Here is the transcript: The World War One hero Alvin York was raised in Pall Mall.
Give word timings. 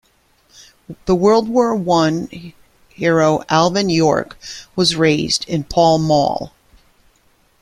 The 1.05 1.13
World 1.13 1.47
War 1.47 1.75
One 1.75 2.27
hero 2.89 3.43
Alvin 3.49 3.87
York 3.91 4.35
was 4.75 4.95
raised 4.95 5.45
in 5.47 5.63
Pall 5.63 5.99
Mall. 5.99 6.53